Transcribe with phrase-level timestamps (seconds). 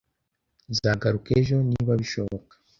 [0.71, 2.53] Nzagaruka ejo, niba bishoboka.